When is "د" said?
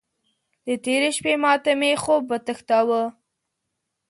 0.65-0.67